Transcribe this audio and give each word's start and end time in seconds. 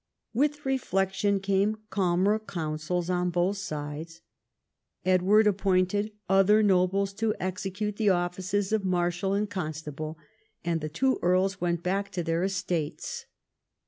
With 0.33 0.65
reflection 0.65 1.39
came 1.39 1.77
calmer 1.91 2.39
councils 2.39 3.07
on 3.07 3.29
both 3.29 3.57
sides. 3.57 4.21
Edward 5.05 5.45
appointed 5.45 6.11
other 6.27 6.63
nobles 6.63 7.13
to 7.13 7.35
execute 7.39 7.97
the 7.97 8.07
oflSces 8.07 8.71
of 8.73 8.83
Marshal 8.83 9.33
and 9.35 9.47
Constable, 9.47 10.17
and 10.65 10.81
the 10.81 10.89
two 10.89 11.19
earls 11.21 11.61
went 11.61 11.83
back 11.83 12.11
to 12.13 12.23
their 12.23 12.43
estates. 12.43 13.27